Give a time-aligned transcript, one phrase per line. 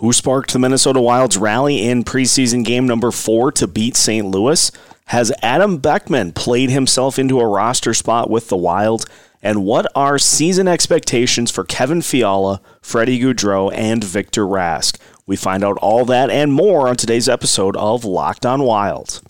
[0.00, 4.26] Who sparked the Minnesota Wild's rally in preseason game number four to beat St.
[4.26, 4.72] Louis?
[5.08, 9.04] Has Adam Beckman played himself into a roster spot with the Wild?
[9.42, 14.98] And what are season expectations for Kevin Fiala, Freddie Gaudreau, and Victor Rask?
[15.26, 19.20] We find out all that and more on today's episode of Locked on Wild.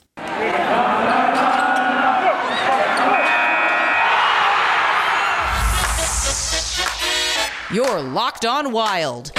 [7.73, 9.33] You're Locked on Wild.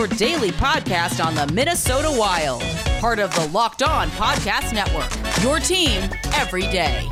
[0.00, 2.62] Your daily podcast on the Minnesota Wild.
[3.02, 5.10] Part of the Locked on Podcast Network.
[5.44, 7.06] Your team every day.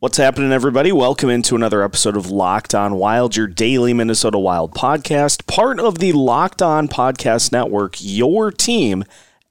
[0.00, 0.92] What's happening, everybody?
[0.92, 5.96] Welcome into another episode of Locked On Wild, your daily Minnesota Wild podcast, part of
[5.96, 9.04] the Locked On Podcast Network, your team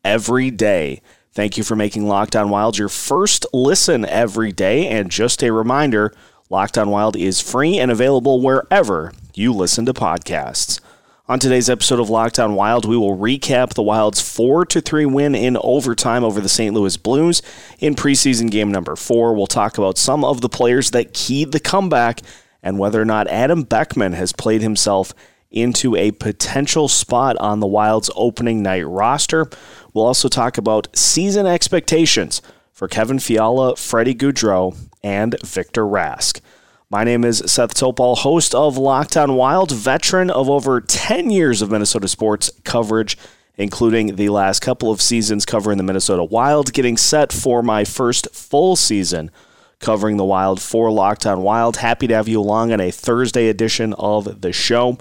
[0.05, 1.01] every day.
[1.31, 4.87] Thank you for making Locked On Wild your first listen every day.
[4.87, 6.13] And just a reminder
[6.49, 10.79] Locked On Wild is free and available wherever you listen to podcasts.
[11.27, 15.35] On today's episode of Locked On Wild, we will recap the Wild's 4 3 win
[15.35, 16.73] in overtime over the St.
[16.73, 17.41] Louis Blues
[17.79, 19.33] in preseason game number 4.
[19.33, 22.21] We'll talk about some of the players that keyed the comeback
[22.63, 25.13] and whether or not Adam Beckman has played himself
[25.51, 29.49] into a potential spot on the Wild's opening night roster.
[29.93, 34.77] We'll also talk about season expectations for Kevin Fiala, Freddie Gaudreau,
[35.07, 36.41] and Victor Rask.
[36.89, 41.61] My name is Seth Topal, host of Locked On Wild, veteran of over 10 years
[41.61, 43.17] of Minnesota sports coverage,
[43.55, 48.27] including the last couple of seasons covering the Minnesota Wild, getting set for my first
[48.35, 49.31] full season
[49.79, 51.77] covering the Wild for Locked On Wild.
[51.77, 54.97] Happy to have you along on a Thursday edition of the show.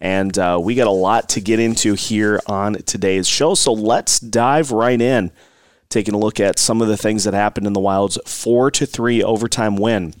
[0.00, 3.54] And uh, we got a lot to get into here on today's show.
[3.54, 5.32] So let's dive right in,
[5.90, 8.86] taking a look at some of the things that happened in the Wild's 4 to
[8.86, 10.14] 3 overtime win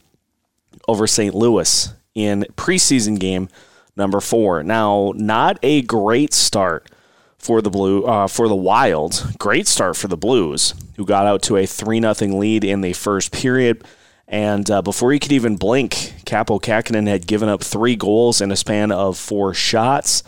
[0.86, 1.34] over St.
[1.34, 3.48] Louis in preseason game
[3.96, 4.62] number four.
[4.62, 6.90] Now, not a great start
[7.38, 9.34] for the blue uh, for the Wild.
[9.38, 12.92] Great start for the Blues, who got out to a three 0 lead in the
[12.92, 13.84] first period.
[14.26, 15.92] And uh, before he could even blink,
[16.24, 20.22] Kaapo Kähkönen had given up three goals in a span of four shots.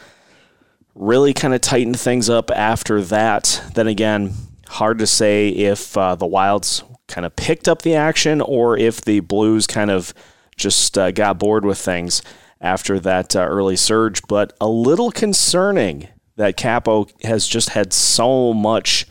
[0.95, 3.63] Really kind of tightened things up after that.
[3.75, 4.35] Then again,
[4.73, 9.03] hard to say if uh, the Wilds kind of picked up the action or if
[9.03, 10.15] the Blues kind of
[10.57, 12.23] just uh, got bored with things
[12.61, 14.23] after that uh, early surge.
[14.29, 19.07] But a little concerning that Kaapo has just had so much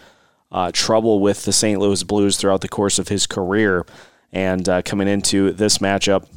[0.52, 1.80] uh, trouble with the St.
[1.80, 3.86] Louis Blues throughout the course of his career.
[4.34, 6.28] And uh, coming into this matchup,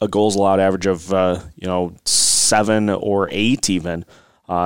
[0.00, 4.04] a goals allowed average of uh, you know seven or eight even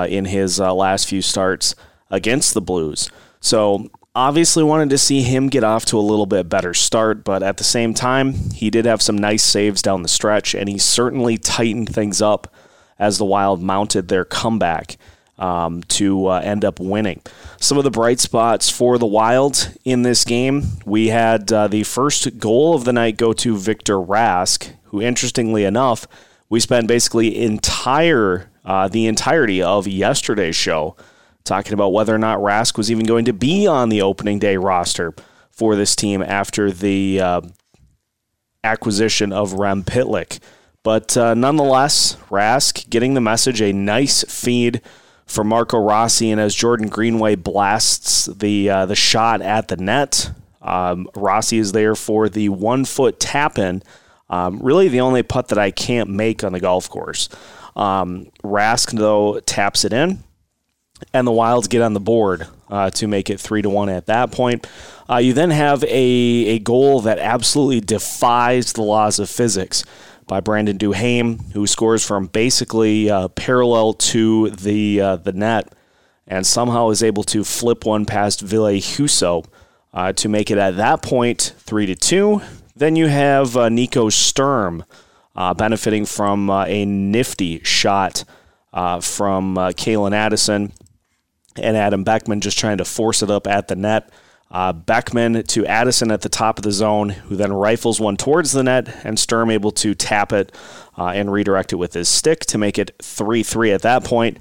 [0.09, 1.75] in his last few starts
[2.11, 3.09] against the Blues.
[3.47, 7.45] So obviously wanted to see him get off to a little bit better start, but
[7.45, 10.79] at the same time, he did have some nice saves down the stretch, and he
[10.79, 12.53] certainly tightened things up
[12.99, 14.97] as the Wild mounted their comeback
[15.39, 17.23] um, to uh, end up winning.
[17.61, 21.85] Some of the bright spots for the Wild in this game we had uh, the
[21.85, 26.09] first goal of the night go to Victor Rask, who, interestingly enough,
[26.49, 30.97] we spent basically entire uh, the entirety of yesterday's show
[31.47, 34.57] talking about whether or not Rask was even going to be on the opening day
[34.57, 35.15] roster
[35.51, 37.41] for this team after the uh,
[38.63, 40.39] acquisition of Rem Pitlick.
[40.83, 44.83] But uh, nonetheless, Rask getting the message, a nice feed
[45.25, 50.31] for Marco Rossi, and as Jordan Greenway blasts the uh, the shot at the net,
[50.63, 53.83] um, Rossi is there for the one foot tap in.
[54.31, 57.29] Um, really, the only putt that I can't make on the golf course.
[57.75, 60.23] Um, Rask though taps it in,
[61.13, 64.07] and the Wilds get on the board uh, to make it three to one at
[64.07, 64.67] that point.
[65.09, 65.87] Uh, you then have a
[66.47, 69.85] a goal that absolutely defies the laws of physics
[70.27, 75.73] by Brandon Duhaime, who scores from basically uh, parallel to the uh, the net,
[76.27, 79.47] and somehow is able to flip one past Ville Husso
[79.95, 82.41] uh, to make it at that point three to two.
[82.75, 84.85] Then you have uh, Nico Sturm
[85.35, 88.25] uh, benefiting from uh, a nifty shot
[89.01, 90.71] from Calen Addison
[91.59, 94.11] and Adam Beckman just trying to force it up at the net.
[94.51, 98.53] Uh, Beckman to Addison at the top of the zone, who then rifles one towards
[98.53, 100.55] the net, and Sturm able to tap it
[100.97, 104.39] uh, and redirect it with his stick to make it 3 3 at that point.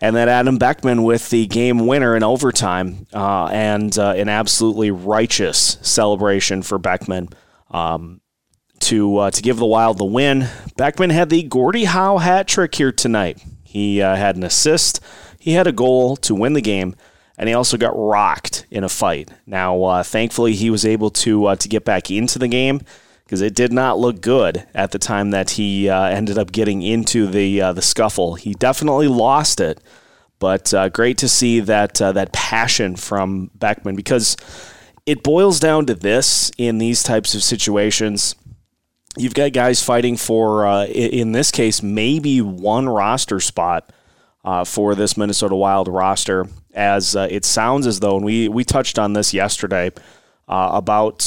[0.00, 4.90] And then Adam Beckman with the game winner in overtime uh, and uh, an absolutely
[4.90, 7.30] righteous celebration for Beckman
[7.70, 8.20] um,
[8.80, 10.48] to, uh, to give the Wild the win.
[10.76, 13.42] Beckman had the Gordie Howe hat trick here tonight.
[13.64, 15.00] He uh, had an assist,
[15.46, 16.96] he had a goal to win the game
[17.38, 19.30] and he also got rocked in a fight.
[19.46, 22.80] Now, uh, thankfully, he was able to uh, to get back into the game,
[23.22, 26.82] because it did not look good at the time that he uh, ended up getting
[26.82, 28.34] into the uh, the scuffle.
[28.34, 29.80] He definitely lost it,
[30.40, 34.36] but uh, great to see that uh, that passion from Beckman because
[35.04, 38.34] it boils down to this in these types of situations.
[39.16, 43.90] You've got guys fighting for, in this case, maybe one roster spot
[44.46, 46.46] uh, for this Minnesota Wild roster.
[46.72, 49.90] As it sounds as though, and we we touched on this yesterday
[50.48, 51.18] about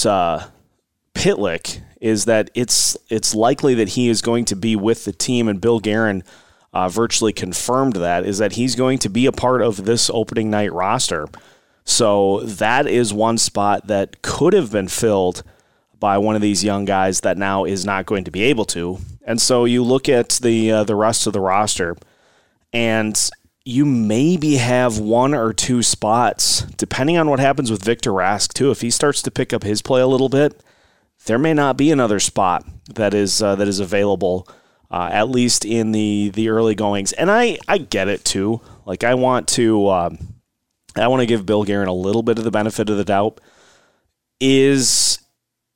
[1.13, 5.47] Pitlick is that it's it's likely that he is going to be with the team,
[5.47, 6.23] and Bill Guerin
[6.73, 10.49] uh, virtually confirmed that is that he's going to be a part of this opening
[10.49, 11.27] night roster.
[11.83, 15.43] So that is one spot that could have been filled
[15.99, 18.99] by one of these young guys that now is not going to be able to.
[19.23, 21.97] And so you look at the uh, the rest of the roster,
[22.73, 23.29] and
[23.65, 28.71] you maybe have one or two spots, depending on what happens with Victor Rask too.
[28.71, 30.63] If he starts to pick up his play a little bit
[31.25, 34.47] there may not be another spot that is uh, that is available,
[34.89, 37.11] uh, at least in the the early goings.
[37.13, 38.61] And I I get it too.
[38.85, 40.35] Like I want to um,
[40.95, 43.41] I want to give Bill Guerin a little bit of the benefit of the doubt.
[44.39, 45.19] Is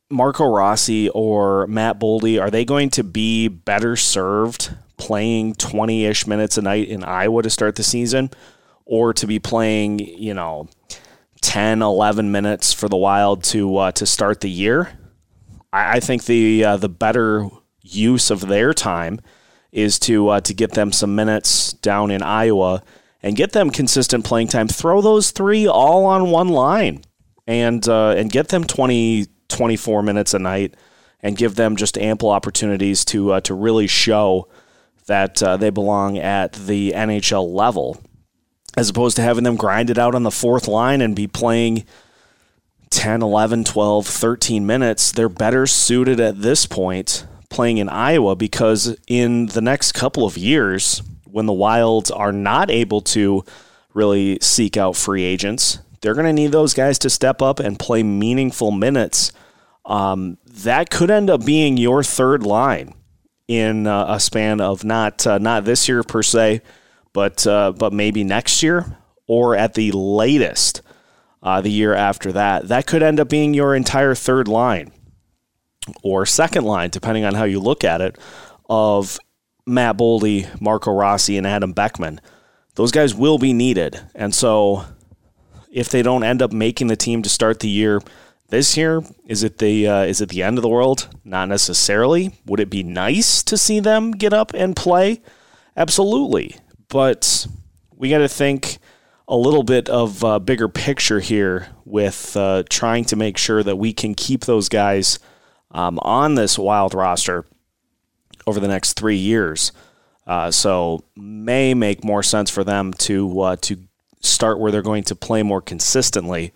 [0.10, 6.58] Marco Rossi or Matt Boldy are they going to be better served playing 20-ish minutes
[6.58, 8.30] a night in Iowa to start the season
[8.86, 10.68] or to be playing, you know,
[11.42, 14.98] 10, 11 minutes for the Wild to uh, to start the year?
[15.72, 17.50] I, I think the uh, the better
[17.82, 19.20] use of their time
[19.72, 22.82] is to uh, to get them some minutes down in Iowa
[23.22, 24.68] and get them consistent playing time.
[24.68, 27.02] Throw those three all on one line
[27.48, 30.76] and uh, and get them 20, 24 minutes a night
[31.22, 34.48] and give them just ample opportunities to uh, to really show
[35.08, 38.02] that uh, they belong at the NHL level,
[38.78, 41.86] as opposed to having them grind it out on the fourth line and be playing
[42.90, 48.98] 10, 11, 12, 13 minutes, they're better suited at this point playing in Iowa because
[49.08, 53.44] in the next couple of years, when the Wilds are not able to
[53.94, 57.80] really seek out free agents, they're going to need those guys to step up and
[57.80, 59.32] play meaningful minutes.
[59.86, 62.94] Um, that could end up being your third line
[63.48, 66.62] in uh, a span of not uh, not this year per se,
[67.12, 68.98] but uh, but maybe next year
[69.28, 70.82] or at the latest
[71.42, 72.68] uh, the year after that.
[72.68, 74.92] That could end up being your entire third line
[76.02, 78.18] or second line, depending on how you look at it,
[78.70, 79.20] of
[79.66, 82.22] Matt Boldy, Marco Rossi, and Adam Beckman.
[82.76, 84.00] Those guys will be needed.
[84.16, 84.86] And so
[85.72, 88.02] if they don't end up making the team to start the year
[88.54, 91.10] this year, is it the uh, is it the end of the world?
[91.26, 92.34] Not necessarily.
[92.46, 95.24] Would it be nice to see them get up and play?
[95.76, 96.58] Absolutely.
[96.88, 97.48] But
[97.96, 98.78] we got to think
[99.28, 103.78] a little bit of a bigger picture here with uh, trying to make sure that
[103.78, 105.18] we can keep those guys
[105.72, 107.46] um, on this wild roster
[108.46, 109.72] over the next three years.
[110.28, 113.78] Uh, so may make more sense for them to uh, to
[114.20, 116.54] start where they're going to play more consistently,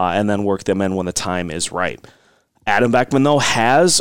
[0.00, 2.02] uh, and then work them in when the time is right.
[2.66, 4.00] Adam Beckman though has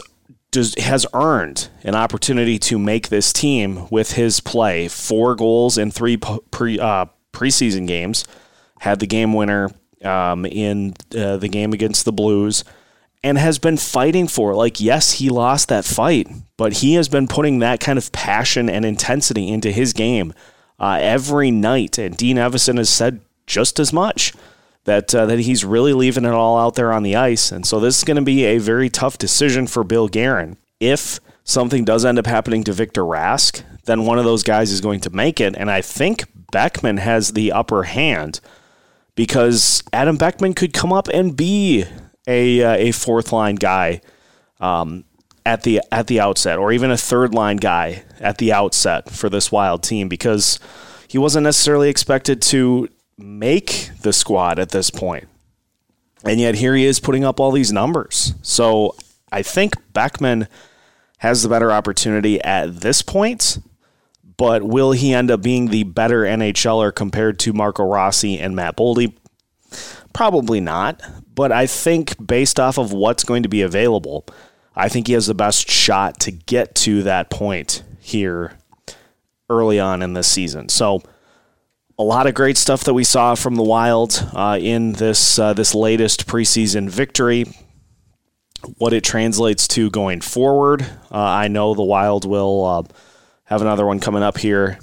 [0.51, 4.87] does, has earned an opportunity to make this team with his play.
[4.87, 8.25] Four goals in three pre, uh, preseason games,
[8.79, 9.71] had the game winner
[10.05, 12.63] um, in uh, the game against the Blues,
[13.21, 14.55] and has been fighting for.
[14.55, 18.69] Like, yes, he lost that fight, but he has been putting that kind of passion
[18.69, 20.33] and intensity into his game
[20.79, 21.97] uh, every night.
[21.97, 24.33] And Dean Evason has said just as much
[24.89, 27.51] that uh, that he's really leaving it all out there on the ice.
[27.51, 30.57] And so this is going to be a very tough decision for Bill Guerin.
[30.79, 34.81] If something does end up happening to Victor Rask, then one of those guys is
[34.81, 35.55] going to make it.
[35.55, 38.39] And I think Beckman has the upper hand
[39.13, 41.85] because Adam Beckman could come up and be
[42.27, 44.01] a uh, a fourth line guy
[44.59, 45.05] um,
[45.45, 49.29] at the at the outset, or even a third line guy at the outset for
[49.29, 50.59] this Wild team because
[51.07, 52.89] he wasn't necessarily expected to
[53.19, 55.28] make the squad at this point,
[56.23, 58.33] and yet here he is putting up all these numbers.
[58.42, 58.95] So
[59.31, 60.47] I think Beckman
[61.19, 63.59] has the better opportunity at this point
[64.40, 68.78] but will he end up being the better NHLer compared to Marco Rossi and Matt
[68.78, 69.14] Boldy?
[70.14, 71.02] Probably not.
[71.35, 74.26] But I think based off of what's going to be available,
[74.78, 78.54] I think he has the best shot to get to that point here
[79.49, 80.69] early on in this season.
[80.69, 81.02] So
[81.99, 85.53] a lot of great stuff that we saw from the Wild uh, in this uh,
[85.53, 87.45] this latest preseason victory.
[88.77, 92.83] What it translates to going forward, uh, I know the Wild will uh,
[93.45, 94.79] have another one coming up here.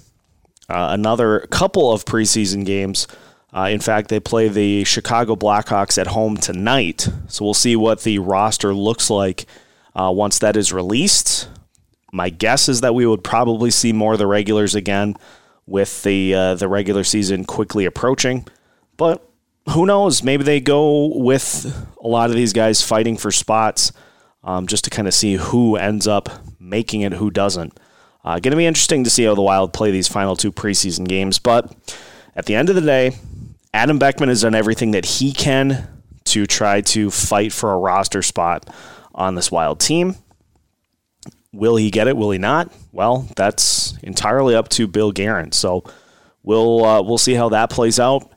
[0.68, 3.08] Uh, another couple of preseason games.
[3.54, 7.08] Uh, in fact, they play the Chicago Blackhawks at home tonight.
[7.28, 9.46] So we'll see what the roster looks like
[9.94, 11.48] once that is released,
[12.12, 15.16] my guess is that we would probably see more of the regulars again
[15.66, 18.46] with the uh, the regular season quickly approaching.
[18.96, 19.28] But
[19.70, 20.22] who knows?
[20.22, 21.66] Maybe they go with
[22.02, 23.92] a lot of these guys fighting for spots
[24.44, 26.28] um, just to kind of see who ends up
[26.60, 27.78] making it, who doesn't.
[28.24, 31.06] Uh, going to be interesting to see how the Wild play these final two preseason
[31.06, 31.38] games.
[31.38, 31.72] But
[32.34, 33.16] at the end of the day,
[33.74, 35.88] Adam Beckman has done everything that he can
[36.24, 38.68] to try to fight for a roster spot
[39.14, 40.16] on this Wild team.
[41.52, 42.16] Will he get it?
[42.16, 42.72] Will he not?
[42.92, 45.52] Well, that's entirely up to Bill Guerin.
[45.52, 45.84] So
[46.42, 48.30] we'll uh, we'll see how that plays out.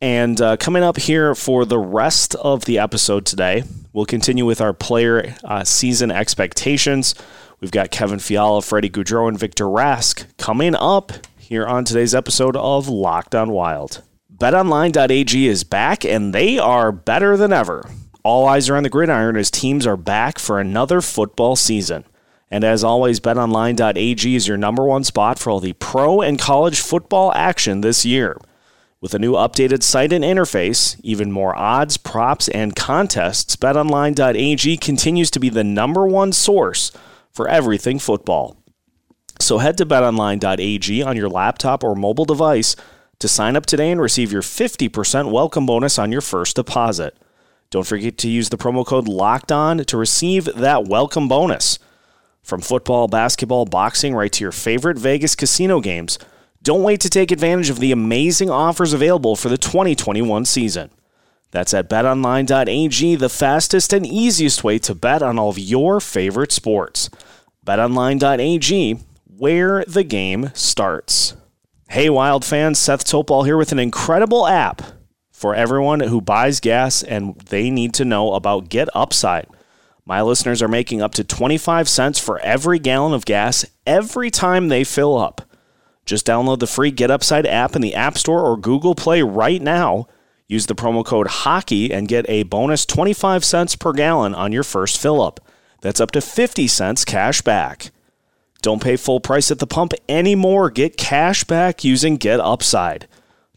[0.00, 4.60] And uh, coming up here for the rest of the episode today, we'll continue with
[4.60, 7.14] our player uh, season expectations.
[7.60, 12.56] We've got Kevin Fiala, Freddie Gaudreau, and Victor Rask coming up here on today's episode
[12.56, 14.02] of Locked on Wild.
[14.36, 17.88] BetOnline.ag is back, and they are better than ever.
[18.22, 22.04] All eyes are on the gridiron as teams are back for another football season.
[22.50, 26.80] And as always, betonline.ag is your number one spot for all the pro and college
[26.80, 28.38] football action this year.
[29.00, 35.30] With a new updated site and interface, even more odds, props, and contests, betonline.ag continues
[35.32, 36.92] to be the number one source
[37.30, 38.56] for everything football.
[39.40, 42.74] So head to betonline.ag on your laptop or mobile device
[43.18, 47.16] to sign up today and receive your 50% welcome bonus on your first deposit.
[47.70, 51.78] Don't forget to use the promo code LOCKED ON to receive that welcome bonus.
[52.46, 56.18] From football, basketball, boxing, right to your favorite Vegas casino games–
[56.66, 60.90] don't wait to take advantage of the amazing offers available for the 2021 season.
[61.52, 66.50] That's at betonline.ag, the fastest and easiest way to bet on all of your favorite
[66.50, 67.08] sports.
[67.64, 71.36] betonline.ag, where the game starts.
[71.88, 74.82] Hey, Wild fans, Seth Topol here with an incredible app
[75.30, 79.46] for everyone who buys gas and they need to know about Get Upside.
[80.08, 84.68] My listeners are making up to 25 cents for every gallon of gas every time
[84.68, 85.42] they fill up.
[86.04, 89.60] Just download the free Get Upside app in the App Store or Google Play right
[89.60, 90.06] now.
[90.46, 94.62] Use the promo code HOCKEY and get a bonus 25 cents per gallon on your
[94.62, 95.40] first fill up.
[95.80, 97.90] That's up to 50 cents cash back.
[98.62, 100.70] Don't pay full price at the pump anymore.
[100.70, 103.08] Get cash back using Get Upside.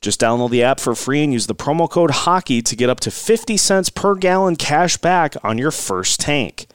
[0.02, 3.02] Just download the app for free and use the promo code HOCKEY to get up
[3.02, 6.68] to 50 cents per gallon cash back on your first tank.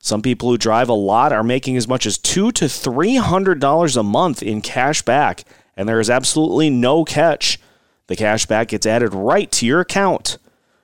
[0.00, 3.60] Some people who drive a lot are making as much as two to three hundred
[3.60, 5.44] dollars a month in cash back,
[5.76, 7.58] and there is absolutely no catch.
[8.06, 10.38] The cash back gets added right to your account.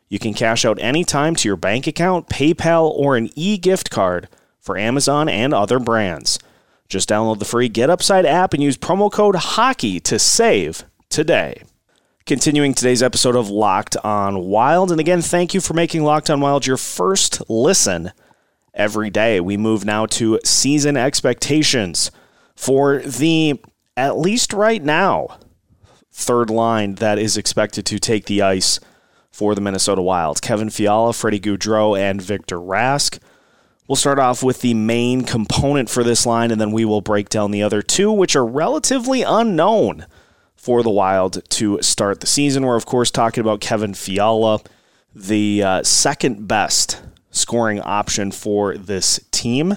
[0.09, 4.29] You can cash out anytime to your bank account, PayPal, or an e-gift card
[4.61, 6.39] for Amazon and other brands.
[6.89, 11.63] Just download the free Get Upside app and use promo code HOCKEY to save today.
[12.27, 14.91] Continuing today's episode of Locked on Wild.
[14.91, 18.11] And again, thank you for making Locked on Wild your first listen
[18.75, 19.39] every day.
[19.39, 22.11] We move now to season expectations
[22.57, 23.61] for the,
[23.97, 25.39] at least right now,
[26.11, 28.81] third line that is expected to take the ice
[29.31, 30.43] for the Minnesota Wild.
[30.43, 33.21] Kevin Fiala, Freddie Gaudreau, and Victor Rask.
[33.87, 37.29] We'll start off with the main component for this line, and then we will break
[37.29, 40.07] down the other two, which are relatively unknown
[40.67, 42.67] for the Wild to start the season.
[42.67, 44.59] We're, of course, talking about Kevin Fiala,
[45.15, 49.75] the uh, second best scoring option for this team.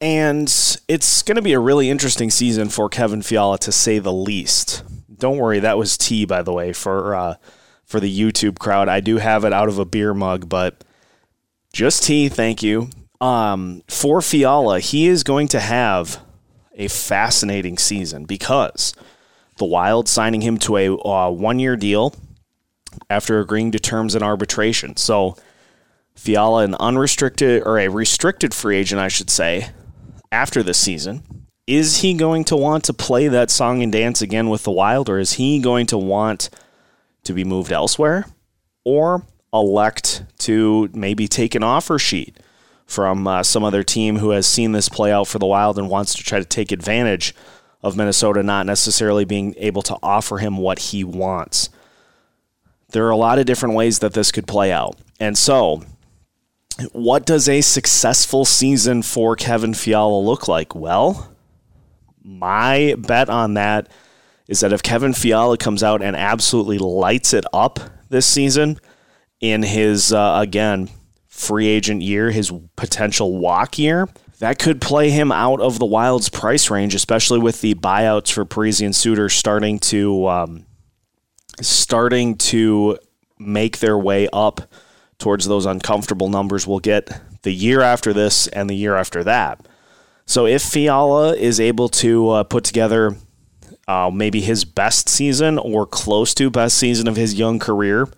[0.00, 0.48] And
[0.88, 4.82] it's going to be a really interesting season for Kevin Fiala, to say the least.
[5.14, 7.34] Don't worry, that was tea, by the way, for uh,
[7.84, 8.88] for the YouTube crowd.
[8.88, 10.82] I do have it out of a beer mug, but
[11.70, 12.88] just tea, thank you.
[13.20, 16.18] Um, for Fiala, he is going to have
[16.76, 18.94] a fascinating season because
[19.60, 22.14] the Wild signing him to a uh, one year deal
[23.08, 24.96] after agreeing to terms in arbitration.
[24.96, 25.36] So
[26.16, 29.68] Fiala an unrestricted or a restricted free agent, I should say,
[30.32, 31.22] after this season.
[31.66, 35.08] Is he going to want to play that song and dance again with the Wild,
[35.08, 36.50] or is he going to want
[37.22, 38.24] to be moved elsewhere,
[38.84, 42.36] or elect to maybe take an offer sheet
[42.86, 45.88] from uh, some other team who has seen this play out for the Wild and
[45.88, 47.34] wants to try to take advantage
[47.82, 51.70] of Minnesota not necessarily being able to offer him what he wants?
[52.92, 54.98] There are a lot of different ways that this could play out.
[55.18, 55.84] And so,
[56.92, 60.74] what does a successful season for Kevin Fiala look like?
[60.74, 61.34] Well,
[62.22, 63.88] my bet on that
[64.48, 68.78] is that if Kevin Fiala comes out and absolutely lights it up this season
[69.40, 70.90] in his, uh, again,
[71.28, 74.08] free agent year, his potential walk year,
[74.40, 78.44] that could play him out of the Wild's price range, especially with the buyouts for
[78.44, 80.66] Parise and Suter starting to um,
[81.60, 82.98] starting to
[83.38, 84.62] make their way up
[85.18, 86.66] towards those uncomfortable numbers.
[86.66, 89.66] We'll get the year after this and the year after that.
[90.24, 93.16] So if Fiala is able to uh, put together
[93.86, 98.08] uh, maybe his best season or close to best season of his young career,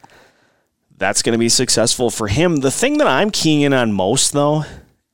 [0.98, 2.56] that's going to be successful for him.
[2.56, 4.64] The thing that I'm keying in on most, though,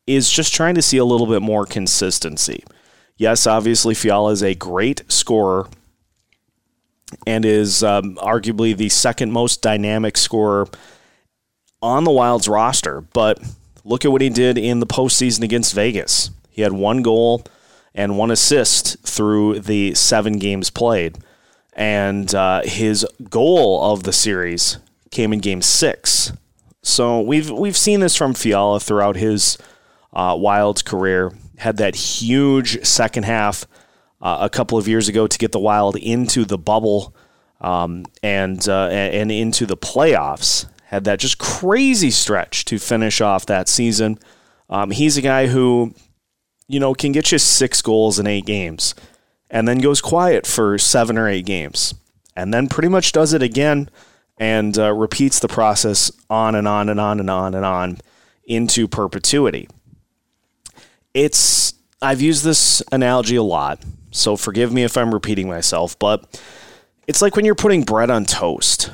[0.08, 2.64] is just trying to see a little bit more consistency.
[3.18, 5.68] Yes, obviously, Fiala is a great scorer
[7.26, 10.66] and is um, arguably the second most dynamic scorer
[11.82, 13.02] on the Wild's roster.
[13.12, 13.38] But
[13.84, 16.30] look at what he did in the postseason against Vegas.
[16.50, 17.44] He had one goal
[17.94, 21.18] and one assist through the seven games played.
[21.74, 24.78] And uh, his goal of the series
[25.10, 26.32] came in game six.
[26.82, 29.58] So we've we've seen this from Fiala throughout his
[30.12, 31.32] uh, Wild's career.
[31.58, 33.66] Had that huge second half
[34.20, 37.14] uh, a couple of years ago to get the Wild into the bubble
[37.60, 40.66] um, and uh, and into the playoffs.
[40.84, 44.18] Had that just crazy stretch to finish off that season.
[44.70, 45.94] Um, he's a guy who,
[46.66, 48.94] you know, can get you six goals in eight games,
[49.50, 51.94] and then goes quiet for seven or eight games,
[52.36, 53.90] and then pretty much does it again,
[54.38, 57.98] and uh, repeats the process on and on and on and on and on
[58.46, 59.68] into perpetuity.
[61.18, 63.82] It's I've used this analogy a lot,
[64.12, 66.40] so forgive me if I'm repeating myself, but
[67.08, 68.92] it's like when you're putting bread on toast.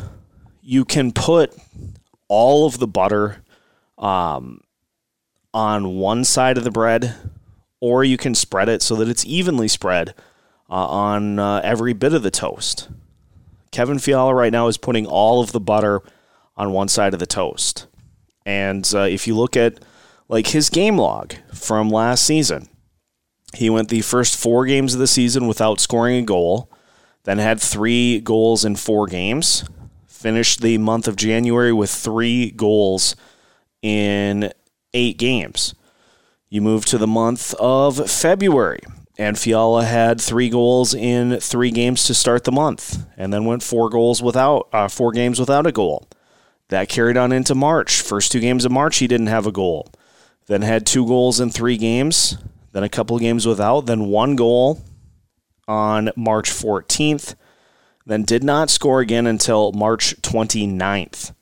[0.62, 1.54] You can put
[2.26, 3.44] all of the butter
[3.98, 4.62] um,
[5.52, 7.14] on one side of the bread,
[7.78, 10.14] or you can spread it so that it's evenly spread
[10.70, 12.88] uh, on uh, every bit of the toast.
[13.70, 16.00] Kevin Fiala right now is putting all of the butter
[16.56, 17.86] on one side of the toast.
[18.46, 19.78] And uh, if you look at
[20.34, 22.68] like his game log from last season,
[23.54, 26.68] he went the first four games of the season without scoring a goal,
[27.22, 29.64] then had three goals in four games,
[30.08, 33.14] finished the month of January with three goals
[33.80, 34.52] in
[34.92, 35.72] eight games.
[36.48, 38.80] You move to the month of February,
[39.16, 43.62] and Fiala had three goals in three games to start the month, and then went
[43.62, 46.08] four goals without uh, four games without a goal.
[46.70, 48.02] That carried on into March.
[48.02, 49.92] First two games of March, he didn't have a goal.
[50.46, 52.36] Then had two goals in three games
[52.74, 54.82] then a couple games without, then one goal
[55.68, 57.36] on March 14th,
[58.04, 61.32] then did not score again until March 29th.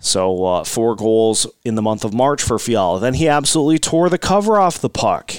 [0.00, 2.98] So uh, four goals in the month of March for Fiala.
[2.98, 5.34] Then he absolutely tore the cover off the puck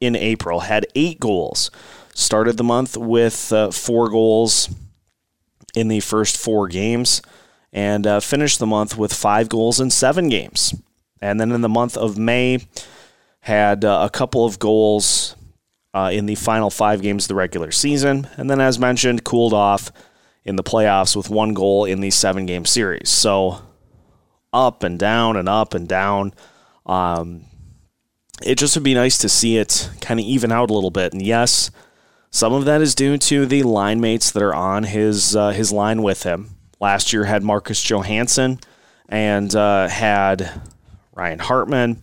[0.00, 1.70] in April, had eight goals.
[2.12, 4.68] Started the month with uh, four goals
[5.74, 7.22] in the first four games
[7.72, 10.74] and uh, finished the month with five goals in seven games.
[11.24, 12.58] And then in the month of May,
[13.40, 15.36] had uh, a couple of goals
[15.94, 19.54] uh, in the final five games of the regular season, and then, as mentioned, cooled
[19.54, 19.90] off
[20.44, 23.08] in the playoffs with one goal in the seven game series.
[23.08, 23.62] So
[24.52, 26.34] up and down and up and down.
[26.84, 27.46] Um,
[28.42, 31.14] it just would be nice to see it kind of even out a little bit.
[31.14, 31.70] And yes,
[32.30, 35.72] some of that is due to the line mates that are on his uh, his
[35.72, 36.56] line with him.
[36.80, 38.60] Last year had Marcus Johansson
[39.08, 40.60] and uh, had
[41.14, 42.00] Ryan Hartman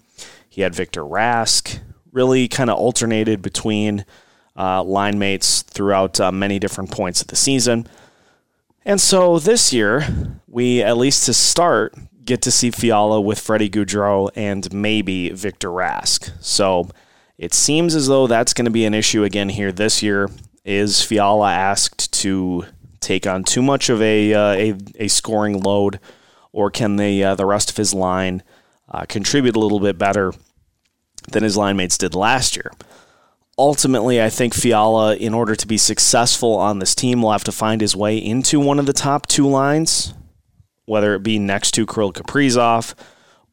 [0.52, 1.80] he had Victor Rask,
[2.12, 4.06] really kind of alternated between
[4.58, 7.88] uh, line mates throughout uh, many different points of the season.
[8.84, 10.06] And so this year,
[10.46, 11.96] we, at least to start,
[12.26, 16.30] get to see Fiala with Freddie Gaudreau and maybe Victor Rask.
[16.42, 16.90] So
[17.38, 20.30] it seems as though that's going to be an issue again here this year.
[20.66, 22.66] Is Fiala asked to
[23.00, 26.02] take on too much of a, uh, a, a, scoring load,
[26.52, 28.44] or can the, uh, the rest of his line
[28.92, 30.34] uh, contribute a little bit better
[31.32, 32.72] than his line mates did last year.
[33.58, 37.52] Ultimately, I think Fiala, in order to be successful on this team, will have to
[37.52, 40.14] find his way into one of the top two lines,
[40.86, 42.96] whether it be next to Kirill Kaprizov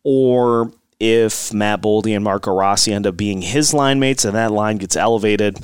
[0.05, 4.53] or if Matt Boldy and Marco Rossi end up being his line mates and that
[4.53, 5.59] line gets elevated.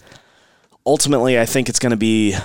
[0.87, 2.37] Ultimately, I think it's going to be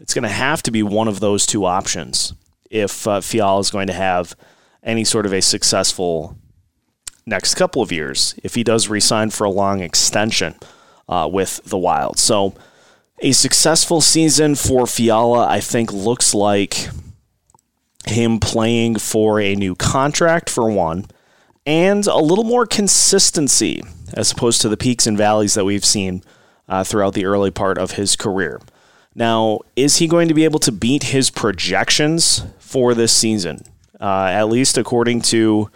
[0.00, 2.32] it's going to have to be one of those two options
[2.70, 4.34] if uh, Fiala is going to have
[4.82, 6.36] any sort of a successful
[7.26, 10.54] next couple of years if he does resign for a long extension
[11.08, 12.18] uh, with the Wild.
[12.18, 12.54] So,
[13.20, 16.88] a successful season for Fiala, I think, looks like
[18.06, 21.06] him playing for a new contract, for one,
[21.64, 23.82] and a little more consistency
[24.12, 26.22] as opposed to the peaks and valleys that we've seen
[26.68, 28.60] uh, throughout the early part of his career.
[29.14, 33.62] Now, is he going to be able to beat his projections for this season?
[34.00, 35.70] Uh, at least according to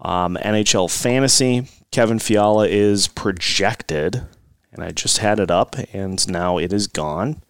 [0.00, 4.26] um, NHL Fantasy, Kevin Fiala is projected,
[4.72, 7.42] and I just had it up and now it is gone.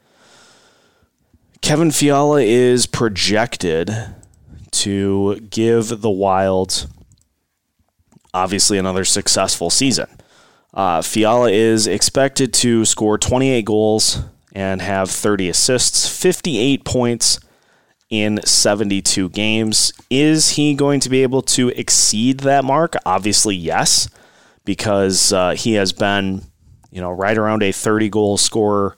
[1.60, 3.90] Kevin Fiala is projected
[4.70, 6.86] to give the Wild
[8.32, 10.06] obviously another successful season.
[10.74, 14.20] Uh, Fiala is expected to score 28 goals
[14.52, 17.40] and have 30 assists, 58 points
[18.10, 19.92] in 72 games.
[20.10, 22.94] Is he going to be able to exceed that mark?
[23.04, 24.08] Obviously, yes,
[24.64, 26.42] because uh, he has been,
[26.90, 28.94] you know, right around a 30 goal scorer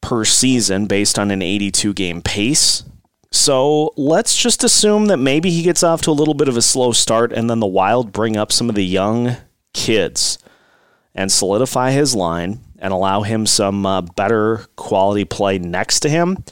[0.00, 2.84] per season based on an 82 game pace.
[3.30, 6.62] So let's just assume that maybe he gets off to a little bit of a
[6.62, 9.36] slow start and then the Wild bring up some of the young
[9.72, 10.38] kids
[11.14, 16.44] and solidify his line and allow him some uh, better quality play next to him.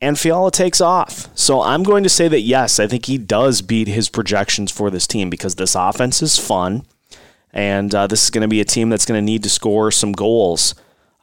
[0.00, 1.28] And Fiala takes off.
[1.34, 4.90] So I'm going to say that yes, I think he does beat his projections for
[4.90, 6.84] this team because this offense is fun.
[7.52, 9.90] And uh, this is going to be a team that's going to need to score
[9.90, 10.74] some goals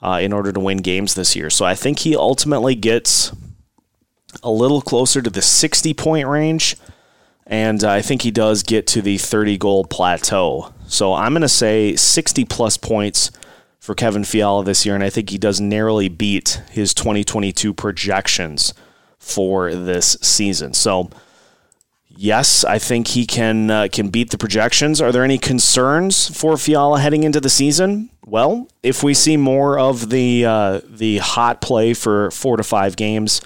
[0.01, 1.51] uh, in order to win games this year.
[1.51, 3.31] So I think he ultimately gets
[4.41, 6.75] a little closer to the 60 point range.
[7.45, 10.73] And I think he does get to the 30 goal plateau.
[10.87, 13.29] So I'm going to say 60 plus points
[13.83, 14.95] for Kevin Fiala this year.
[14.95, 18.73] And I think he does narrowly beat his 2022 projections
[19.19, 20.73] for this season.
[20.73, 21.09] So,
[22.07, 25.01] yes, I think he can uh, can beat the projections.
[25.01, 28.09] Are there any concerns for Fiala heading into the season?
[28.25, 32.95] Well, if we see more of the uh, the hot play for four to five
[32.95, 33.41] games,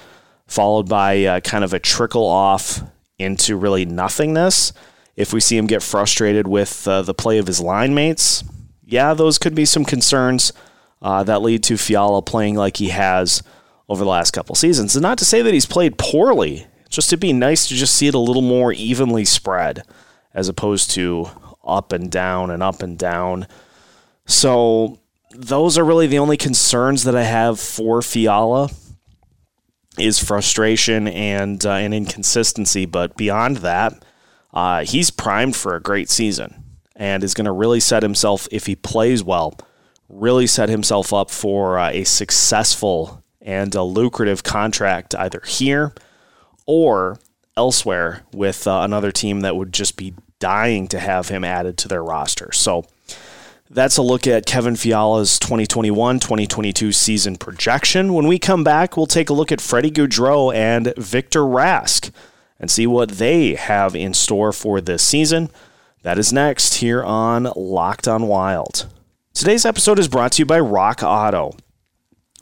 [0.46, 2.84] followed by uh, kind of a trickle off
[3.18, 4.72] into really nothingness.
[5.16, 8.44] If we see him get frustrated with uh, the play of his line mates,
[8.88, 10.54] yeah, those could be some concerns
[11.02, 13.44] uh, that lead to Fiala playing like he has
[13.90, 14.96] over the last couple seasons.
[14.96, 18.08] And not to say that he's played poorly, just to be nice to just see
[18.08, 19.84] it a little more evenly spread
[20.34, 21.30] as opposed to
[21.66, 23.46] up and down and up and down.
[24.26, 25.00] So
[25.32, 28.70] those are really the only concerns that I have for Fiala
[30.00, 32.86] is frustration and uh, and inconsistency.
[32.86, 34.02] But beyond that,
[34.54, 36.64] uh, he's primed for a great season
[36.98, 39.58] and is going to really set himself, if he plays well,
[40.10, 45.94] really set himself up for uh, a successful and a lucrative contract either here
[46.66, 47.20] or
[47.56, 51.88] elsewhere with uh, another team that would just be dying to have him added to
[51.88, 52.52] their roster.
[52.52, 52.86] So
[53.70, 58.14] that's a look at Kevin Fiala's 2021 2022 season projection.
[58.14, 62.12] When we come back, we'll take a look at Freddie Gaudreau and Victor Rask
[62.60, 65.50] and see what they have in store for this season.
[66.04, 68.88] That is next here on Locked on Wild.
[69.34, 71.54] Today's episode is brought to you by Rock Auto.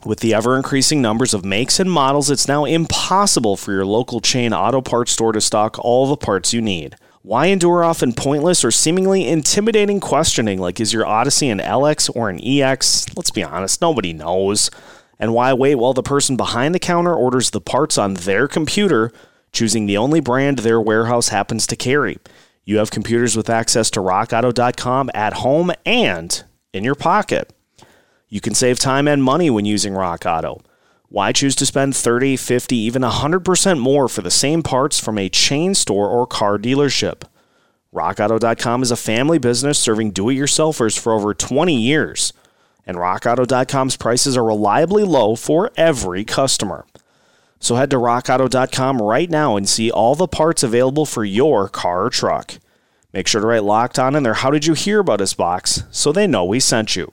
[0.04, 4.20] With the ever increasing numbers of makes and models, it's now impossible for your local
[4.20, 6.96] chain auto parts store to stock all the parts you need.
[7.22, 12.28] Why endure often pointless or seemingly intimidating questioning like is your Odyssey an LX or
[12.28, 13.06] an EX?
[13.16, 14.70] Let's be honest, nobody knows.
[15.18, 19.12] And why wait while the person behind the counter orders the parts on their computer,
[19.50, 22.18] choosing the only brand their warehouse happens to carry?
[22.68, 27.52] You have computers with access to rockauto.com at home and in your pocket.
[28.28, 30.60] You can save time and money when using Rock Auto.
[31.08, 35.28] Why choose to spend 30, 50, even 100% more for the same parts from a
[35.28, 37.22] chain store or car dealership?
[37.94, 42.32] RockAuto.com is a family business serving do it yourselfers for over 20 years,
[42.84, 46.84] and RockAuto.com's prices are reliably low for every customer.
[47.58, 52.04] So head to rockauto.com right now and see all the parts available for your car
[52.04, 52.54] or truck.
[53.12, 55.84] Make sure to write locked on in their How Did You Hear About Us box
[55.90, 57.12] so they know we sent you.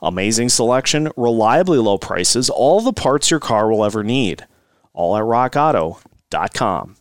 [0.00, 4.46] Amazing selection, reliably low prices, all the parts your car will ever need.
[4.92, 6.96] All at rockauto.com.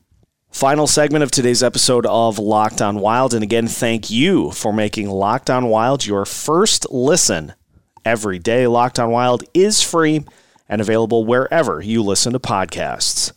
[0.51, 3.33] Final segment of today's episode of Locked On Wild.
[3.33, 7.53] And again, thank you for making Locked On Wild your first listen
[8.03, 8.67] every day.
[8.67, 10.25] Locked On Wild is free
[10.71, 13.33] and available wherever you listen to podcasts.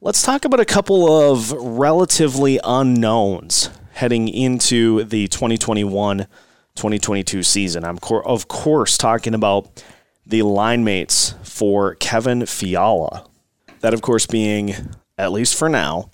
[0.00, 6.26] Let's talk about a couple of relatively unknowns heading into the 2021
[6.74, 7.84] 2022 season.
[7.84, 9.84] I'm, of course, talking about
[10.26, 13.26] the line mates for Kevin Fiala.
[13.80, 14.74] That, of course, being,
[15.18, 16.10] at least for now,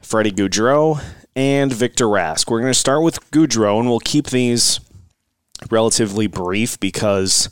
[0.00, 1.02] Freddie Gaudreau
[1.34, 2.50] and Victor Rask.
[2.50, 4.80] We're going to start with Gaudreau, and we'll keep these
[5.70, 7.48] relatively brief because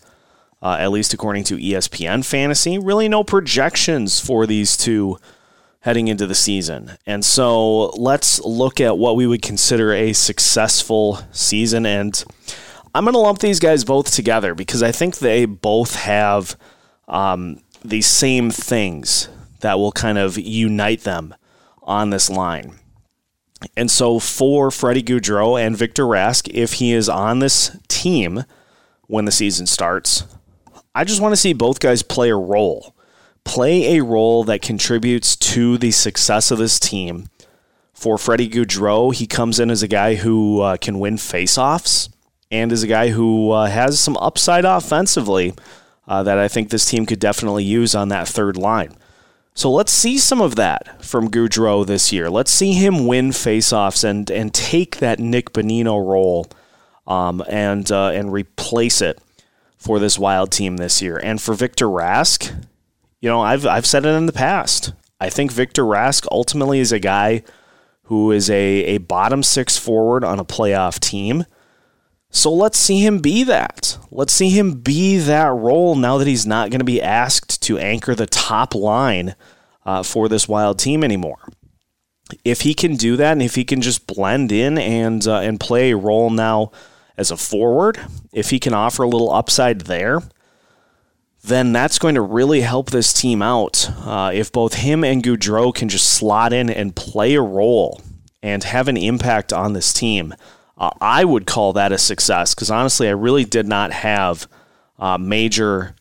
[0.63, 2.79] uh, at least according to ESPN Fantasy.
[2.79, 5.19] Really, no projections for these two
[5.81, 6.93] heading into the season.
[7.07, 11.85] And so let's look at what we would consider a successful season.
[11.85, 12.23] And
[12.95, 16.57] I'm going to lump these guys both together because I think they both have
[17.09, 19.29] um, the same things
[19.61, 21.35] that will kind of unite them
[21.83, 22.79] on this line.
[23.77, 28.45] And so for Freddie Gaudreau and Victor Rask, if he is on this team
[29.09, 30.25] when the season starts,
[30.95, 32.95] I just want to see both guys play a role,
[33.45, 37.29] play a role that contributes to the success of this team
[37.95, 42.09] For Freddie Gaudreau, he comes in as a guy who uh, can win faceoffs
[42.51, 45.55] and is a guy who uh, has some upside offensively
[46.09, 48.97] uh, that I think this team could definitely use on that third line.
[49.55, 52.29] So let's see some of that from Gaudreau this year.
[52.29, 56.47] Let's see him win faceoffs and and take that Nick Bonino role
[57.07, 59.19] um, and uh, and replace it
[59.83, 61.17] for this Wild team this year.
[61.17, 62.67] And for Victor Rask,
[63.21, 64.93] you know, I've I've said it in the past.
[65.21, 67.43] I think Victor Rask ultimately is a guy
[68.05, 71.47] who is a, a bottom six forward on a playoff team.
[72.31, 73.99] So let's see him be that.
[74.11, 77.79] Let's see him be that role now that he's not going to be asked to
[77.79, 79.35] anchor the top line
[79.85, 81.49] uh, for this Wild team anymore.
[82.45, 85.61] If he can do that, and if he can just blend in and uh, and
[85.61, 86.73] play a role now
[87.17, 87.99] as a forward,
[88.33, 90.21] if he can offer a little upside there,
[91.45, 93.91] then that's going to really help this team out.
[94.05, 98.01] Uh, if both him and Gaudreau can just slot in and play a role
[98.43, 100.35] and have an impact on this team
[100.83, 104.49] uh, I would call that a success because honestly, I really did not have
[104.99, 105.95] uh, major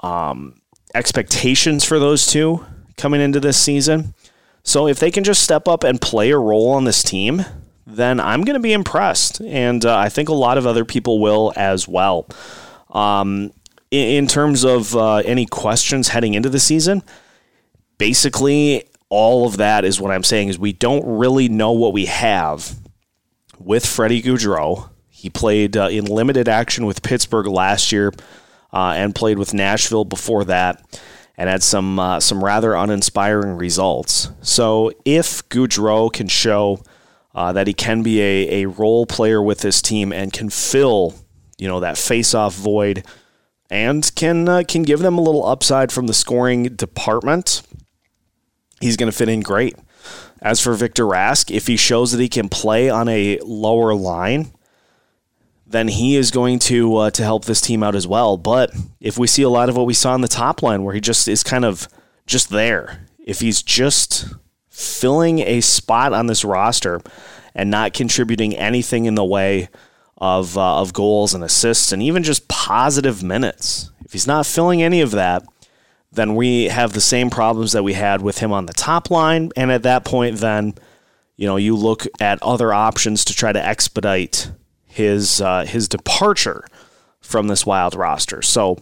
[0.00, 0.62] um,
[0.94, 2.64] expectations for those two
[2.96, 4.14] coming into this season.
[4.62, 7.44] So if they can just step up and play a role on this team,
[7.88, 11.20] then I'm going to be impressed, and uh, I think a lot of other people
[11.20, 12.28] will as well.
[12.90, 13.52] Um,
[13.90, 17.02] in, in, terms of uh, any questions heading into the season,
[17.96, 22.06] basically all of that is what I'm saying is we don't really know what we
[22.06, 22.76] have
[23.58, 24.90] with Freddie Gaudreau.
[25.08, 28.12] He played uh, in limited action with Pittsburgh last year
[28.70, 31.00] uh, and played with Nashville before that
[31.38, 34.30] and had some uh, some rather uninspiring results.
[34.42, 36.82] So if Gaudreau can show
[37.38, 41.14] uh, that he can be a, a role player with this team and can fill
[41.56, 43.04] you know that face-off void
[43.70, 47.62] and can uh, can give them a little upside from the scoring department,
[48.80, 49.76] he's going to fit in great.
[50.40, 54.52] As for Victor Rask, if he shows that he can play on a lower line,
[55.66, 58.36] then he is going to uh, to help this team out as well.
[58.36, 60.94] But if we see a lot of what we saw on the top line, where
[60.94, 61.88] he just is kind of
[62.26, 64.26] just there, if he's just
[64.78, 67.00] filling a spot on this roster
[67.54, 69.68] and not contributing anything in the way
[70.16, 74.82] of uh, of goals and assists and even just positive minutes, if he's not filling
[74.82, 75.44] any of that,
[76.12, 79.50] then we have the same problems that we had with him on the top line.
[79.56, 80.74] And at that point, then,
[81.36, 84.50] you know, you look at other options to try to expedite
[84.86, 86.66] his uh, his departure
[87.20, 88.42] from this wild roster.
[88.42, 88.78] So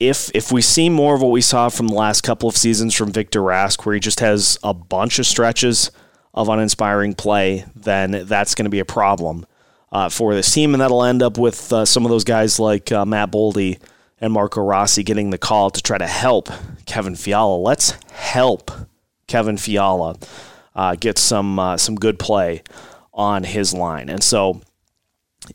[0.00, 2.94] if if we see more of what we saw from the last couple of seasons
[2.94, 5.90] from Victor Rask, where he just has a bunch of stretches
[6.32, 9.46] of uninspiring play, then that's going to be a problem
[9.92, 12.90] uh, for this team, and that'll end up with uh, some of those guys like
[12.90, 13.78] uh, Matt Boldy
[14.20, 16.48] and Marco Rossi getting the call to try to help
[16.86, 17.56] Kevin Fiala.
[17.56, 18.70] Let's help
[19.26, 20.16] Kevin Fiala
[20.74, 22.62] uh, get some uh, some good play
[23.12, 24.08] on his line.
[24.08, 24.62] And so,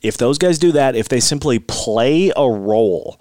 [0.04, 3.20] if those guys do that, if they simply play a role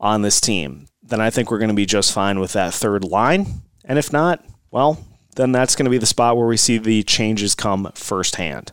[0.00, 3.04] on this team, then I think we're going to be just fine with that third
[3.04, 3.62] line.
[3.84, 5.04] And if not, well,
[5.36, 8.72] then that's going to be the spot where we see the changes come firsthand.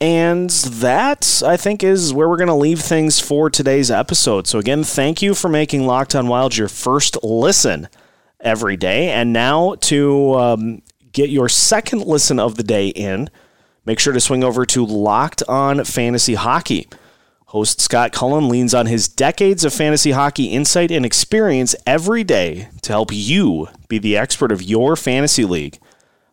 [0.00, 4.46] And that, I think, is where we're going to leave things for today's episode.
[4.46, 7.88] So, again, thank you for making Locked on Wild your first listen
[8.40, 9.10] every day.
[9.10, 13.28] And now to um, get your second listen of the day in,
[13.84, 16.88] make sure to swing over to Locked on Fantasy Hockey.
[17.50, 22.68] Host Scott Cullen leans on his decades of fantasy hockey insight and experience every day
[22.82, 25.76] to help you be the expert of your fantasy league.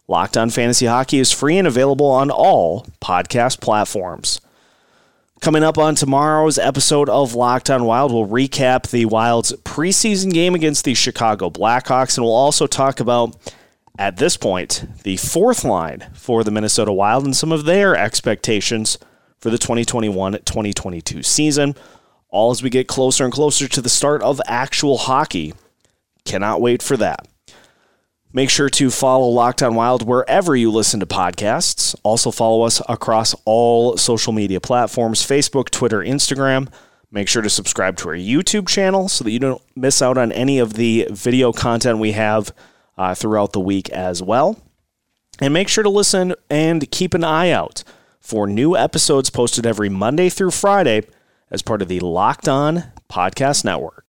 [0.08, 4.40] Locked on Fantasy Hockey is free and available on all podcast platforms.
[5.42, 10.54] Coming up on tomorrow's episode of Locked on Wild, we'll recap the Wild's preseason game
[10.54, 13.36] against the Chicago Blackhawks, and we'll also talk about,
[13.98, 19.00] at this point, the fourth line for the Minnesota Wild and some of their expectations
[19.40, 21.76] for the 2021 2022 season.
[22.30, 25.54] All as we get closer and closer to the start of actual hockey.
[26.26, 27.28] Cannot wait for that.
[28.34, 31.96] Make sure to follow Locked On Wild wherever you listen to podcasts.
[32.04, 36.72] Also, follow us across all social media platforms Facebook, Twitter, Instagram.
[37.10, 40.34] Make sure to subscribe to our YouTube channel so that you don't miss out on
[40.34, 42.54] any of the video content we have
[42.98, 44.60] uh, throughout the week as well.
[45.40, 47.84] And make sure to listen and keep an eye out
[48.28, 51.02] for new episodes posted every Monday through Friday
[51.50, 54.04] as part of the Locked On Podcast Network.